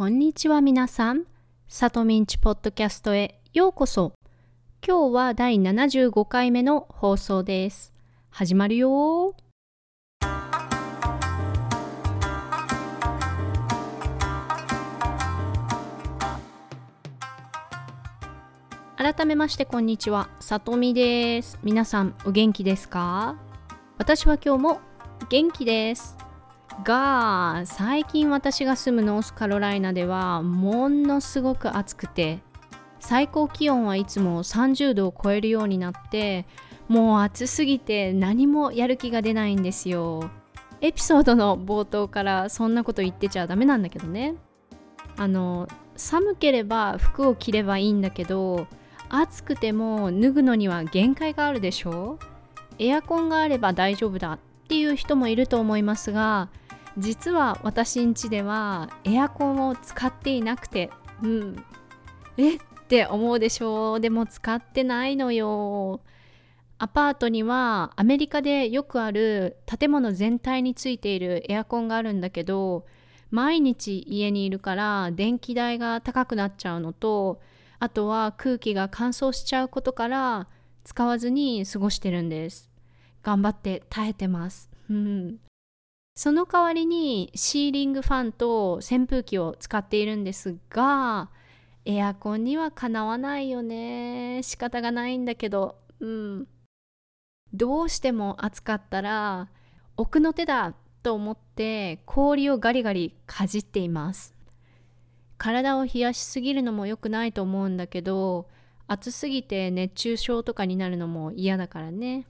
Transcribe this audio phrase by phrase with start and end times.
[0.00, 1.24] こんにちは皆さん。
[1.68, 4.14] サトミンチポッドキャストへようこそ。
[4.82, 7.92] 今日は第75回目の放送です。
[8.30, 9.34] 始まるよ
[18.96, 21.58] 改めましてこんにちは、さとみです。
[21.62, 23.36] 皆さんお元気ですか？
[23.98, 24.80] 私は今日も
[25.28, 26.16] 元気です。
[26.84, 32.40] が最近私が住むノースカロライナではものすごく暑くて
[33.00, 36.46] 最高気温はいつも30度を超えるようになって
[36.88, 40.30] もう暑すぎて何もやる気が出ないんですよ。
[40.80, 44.34] エピソードの冒頭からそんなこと言ってちゃダメなんだけどね。
[45.16, 48.66] あの寒ければ服を着ればいいんだけど
[49.08, 52.18] 暑くても脱ぐのには限界があるでしょ。
[52.78, 54.38] エアコンがあれば大丈夫だ。
[54.70, 56.48] っていう人もいると思いますが
[56.96, 60.90] 実は私ん家ではエアコンを使っていなくて
[61.24, 61.64] うん。
[62.36, 62.54] え？
[62.54, 64.00] って思うでしょう。
[64.00, 66.02] でも使ってないのよ。
[66.78, 72.86] アパートにはアメリカでよくある建物全体についているエアコンがあるんだけど
[73.32, 77.40] 毎日家にいるから電気代が高くなっちゃうのと
[77.80, 80.46] あとは空気が乾燥しちゃうことから
[80.84, 82.69] 使わずに過ごしてるんです。
[83.22, 84.70] 頑張って耐えてます。
[84.88, 85.38] うん。
[86.14, 91.30] その代わりにシーリングファンと扇風機を使っているんですが
[91.84, 94.40] エアコンにはかなわないよね。
[94.42, 95.76] 仕方がないんだけど。
[96.00, 96.48] うん。
[97.52, 99.48] どうしても暑かったら
[99.96, 104.34] 奥の手だと思って氷をガリガリかじっています。
[105.38, 108.46] 体を冷やしすぎるのも良くないと思うんだけど
[108.86, 112.26] 暑すぎて熱中症とかになるのも嫌だからね。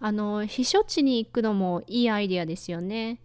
[0.00, 3.20] あの避暑地に行くのもいいアイデアですよね。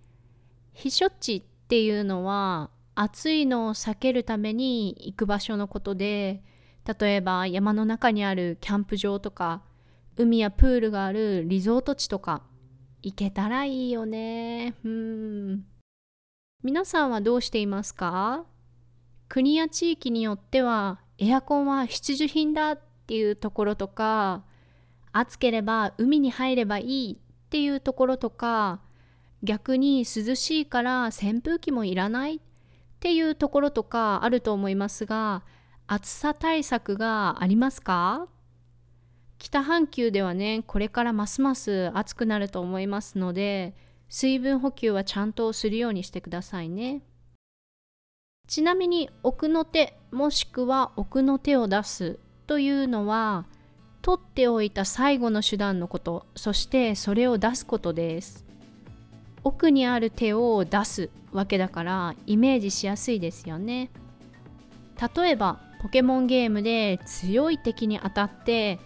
[0.76, 6.44] 避暑地っていうのは暑いのを避けるために行く場所のことで
[7.00, 9.64] 例えば山の中にあるキャンプ場とか
[10.16, 12.44] 海やプールがあるリゾート地とか
[13.02, 14.76] 行けたらいいよね。
[14.84, 15.66] うん。
[16.62, 18.46] 皆さんはどうしていますか？
[19.30, 24.44] 国や地域によってはエアコンは必需品だっていうところとか
[25.12, 28.80] 暑ければ海に入ればいいっていうところとか
[29.44, 32.40] 逆に涼しいから扇風機もいらないっ
[33.00, 35.44] ていうところとかあると思いますが
[35.88, 38.28] 暑さ対策がありますか？
[39.40, 43.74] 北半球ではねこれからますます暑くなると思いますので
[44.10, 47.02] 水分補給はちゃんとするようにしてくださいね。
[48.48, 53.46] ちなみに奥の手もしくは奥の手を出すというのは
[54.02, 58.46] 取っておいた最後の手段のことそしてそれを出すことです。
[59.44, 63.90] 奥にある手を出すわけだからイメージしやすいですよね。
[65.16, 68.80] 例えばポケモンゲームで強い敵に当たって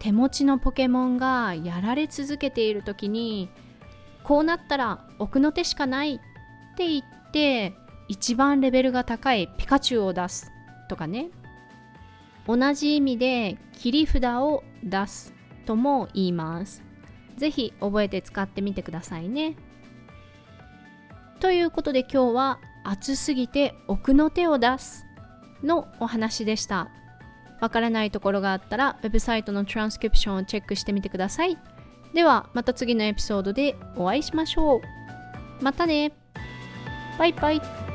[0.00, 3.48] 手持ちのポケモンがやられ続けている時に
[4.24, 6.18] こうなったら奥の手しかないっ
[6.76, 7.74] て言って
[8.08, 10.50] 一番レベルが高いピカチュウを出す
[10.88, 11.28] とかね。
[12.46, 15.34] 同じ意味で切り札を出す
[15.66, 16.82] とも言います。
[17.36, 19.56] ぜひ覚えて使ってみてくださいね。
[21.40, 25.06] ということで今日は暑すぎて奥の手を出す
[25.62, 26.90] のお話でした。
[27.60, 31.58] わからないところがあったらウェブサイトのトランスクリプションをチェックしてみてください。
[32.14, 35.64] ではまた次のエピソードでお会いしましょう。
[35.64, 36.12] またね
[37.18, 37.89] バイバイ